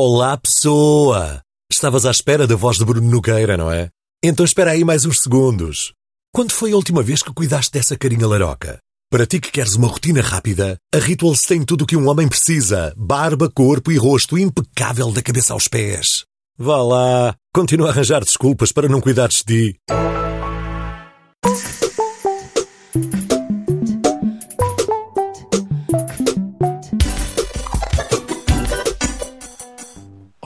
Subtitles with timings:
[0.00, 1.40] Olá, pessoa!
[1.68, 3.88] Estavas à espera da voz de Bruno Nogueira, não é?
[4.22, 5.92] Então espera aí mais uns segundos.
[6.32, 8.78] Quando foi a última vez que cuidaste dessa carinha laroca?
[9.10, 12.28] Para ti que queres uma rotina rápida, a Rituals tem tudo o que um homem
[12.28, 16.24] precisa: barba, corpo e rosto impecável da cabeça aos pés.
[16.56, 19.80] Vá lá, continua a arranjar desculpas para não cuidares de ti.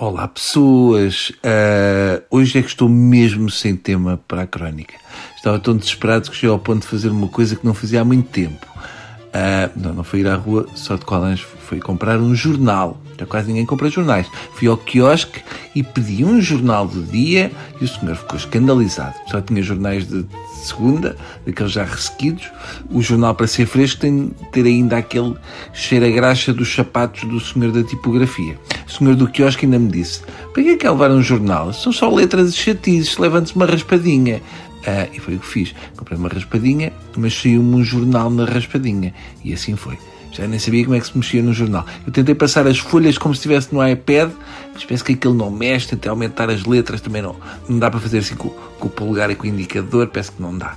[0.04, 4.94] Olá pessoas, uh, hoje é que estou mesmo sem tema para a crónica.
[5.36, 8.04] Estava tão desesperado que cheguei ao ponto de fazer uma coisa que não fazia há
[8.04, 8.66] muito tempo.
[8.66, 13.00] Uh, não, não foi ir à rua só de colange, foi comprar um jornal.
[13.16, 14.26] Já quase ninguém compra jornais.
[14.54, 15.40] Fui ao quiosque
[15.72, 19.14] e pedi um jornal do dia e o senhor ficou escandalizado.
[19.28, 20.26] Só tinha jornais de
[20.64, 22.50] segunda, daqueles já ressequidos.
[22.90, 25.36] O jornal, para ser fresco, tem de ter ainda aquele
[25.72, 28.58] cheiro a graxa dos sapatos do senhor da tipografia.
[28.92, 30.20] O senhor do quiosque ainda me disse:
[30.52, 31.72] Para que é que é levar um jornal?
[31.72, 34.42] São só letras de chatices, levante-se uma raspadinha.
[34.86, 35.74] Ah, e foi o que fiz.
[35.96, 39.14] Comprei uma raspadinha, mas saiu-me um jornal na raspadinha.
[39.42, 39.98] E assim foi.
[40.30, 41.86] Já nem sabia como é que se mexia no jornal.
[42.06, 44.30] Eu tentei passar as folhas como se estivesse no iPad,
[44.74, 47.36] mas penso que aquilo não mexe, tentei aumentar as letras, também não.
[47.66, 50.42] Não dá para fazer assim com, com o polegar e com o indicador, penso que
[50.42, 50.74] não dá.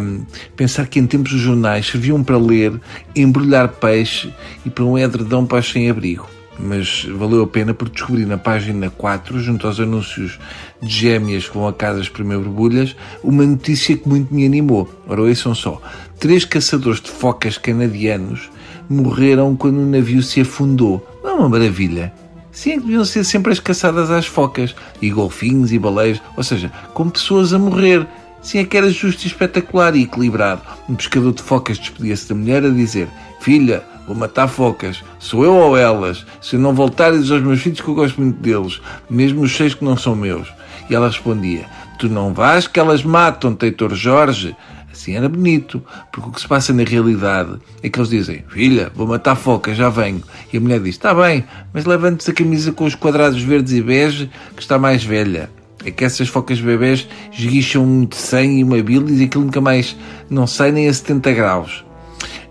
[0.00, 0.24] Um,
[0.56, 2.80] pensar que em tempos os jornais serviam para ler,
[3.14, 4.32] embrulhar peixe
[4.64, 8.90] e para um edredão para os sem-abrigo mas valeu a pena porque descobri na página
[8.90, 10.38] 4, junto aos anúncios
[10.80, 14.88] de gêmeas que vão a casas primeiro borbulhas, uma notícia que muito me animou.
[15.08, 15.80] Ora, são só.
[16.18, 18.50] Três caçadores de focas canadianos
[18.88, 21.06] morreram quando o navio se afundou.
[21.22, 22.12] Não é uma maravilha?
[22.52, 26.70] Sim, é deviam ser sempre as caçadas às focas, e golfinhos e baleias, ou seja,
[26.92, 28.06] com pessoas a morrer.
[28.42, 30.62] Sim, é que era justo e espetacular e equilibrado.
[30.88, 33.08] Um pescador de focas despedia-se da mulher a dizer:
[33.40, 35.04] Filha, vou matar focas.
[35.20, 36.26] Sou eu ou elas?
[36.40, 39.72] Se não voltar, diz aos meus filhos que eu gosto muito deles, mesmo os seis
[39.72, 40.52] que não são meus.
[40.88, 41.66] E ela respondia:
[41.96, 44.56] Tu não vais que elas matam, Teitor Jorge.
[44.90, 48.90] Assim era bonito, porque o que se passa na realidade é que eles dizem: Filha,
[48.92, 50.22] vou matar focas, já venho.
[50.52, 53.80] E a mulher diz: Está bem, mas levante-se a camisa com os quadrados verdes e
[53.80, 55.48] bege, que está mais velha
[55.82, 59.96] é que essas focas bebés esguicham muito sangue e uma bilis e aquilo nunca mais
[60.28, 61.84] não sai nem a 70 graus.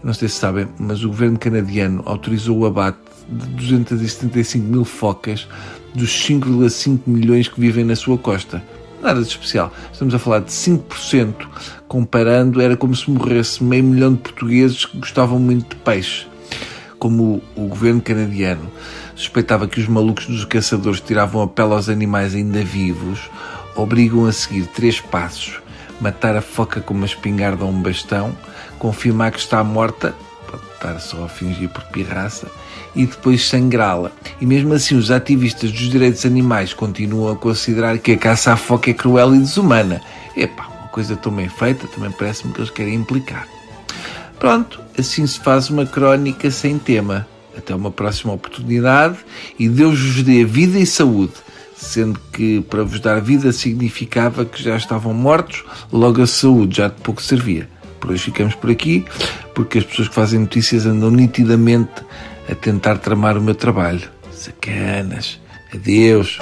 [0.04, 5.48] Não sei se sabem, mas o governo canadiano autorizou o abate de 275 mil focas
[5.94, 8.64] dos 5,5 milhões que vivem na sua costa.
[9.02, 9.72] Nada de especial.
[9.92, 11.34] Estamos a falar de 5%.
[11.88, 16.28] Comparando, era como se morresse meio milhão de portugueses que gostavam muito de peixe.
[16.98, 18.70] Como o, o governo canadiano
[19.16, 23.30] suspeitava que os malucos dos caçadores tiravam a pele aos animais ainda vivos,
[23.76, 25.62] obrigam a seguir três passos:
[26.00, 28.36] matar a foca com uma espingarda ou um bastão,
[28.78, 30.16] confirmar que está morta,
[30.50, 32.48] pode estar só a fingir por pirraça,
[32.96, 34.12] e depois sangrá-la.
[34.42, 38.58] E mesmo assim, os ativistas dos direitos animais continuam a considerar que a caça à
[38.58, 40.02] foca é cruel e desumana.
[40.36, 43.48] Epá, uma coisa tão bem feita, também parece-me que eles querem implicar.
[44.40, 47.28] Pronto, assim se faz uma crónica sem tema.
[47.58, 49.18] Até uma próxima oportunidade
[49.58, 51.34] e Deus vos dê vida e saúde,
[51.80, 56.90] sendo que para vos dar vida significava que já estavam mortos, logo a saúde já
[56.90, 57.70] de pouco servia.
[58.00, 59.06] Por hoje ficamos por aqui,
[59.56, 62.04] porque as pessoas que fazem notícias andam nitidamente
[62.50, 64.10] a tentar tramar o meu trabalho.
[64.32, 65.40] Sacanas.
[65.74, 66.40] Adeus.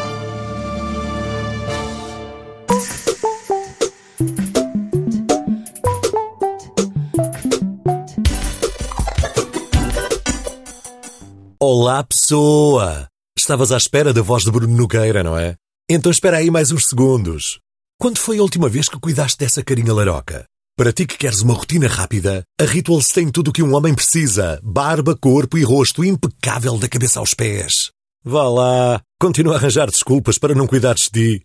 [11.60, 13.17] Olá, pessoa!
[13.38, 15.56] Estavas à espera da voz de Bruno Nogueira, não é?
[15.88, 17.60] Então espera aí mais uns segundos.
[18.00, 20.46] Quando foi a última vez que cuidaste dessa carinha laroca?
[20.76, 23.94] Para ti que queres uma rotina rápida, a Rituals tem tudo o que um homem
[23.94, 27.92] precisa: barba, corpo e rosto impecável da cabeça aos pés.
[28.26, 31.44] Vá lá, continua a arranjar desculpas para não cuidares de ti.